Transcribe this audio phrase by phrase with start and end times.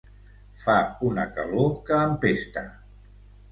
[0.61, 0.77] Fa
[1.09, 2.67] una calor que empesta!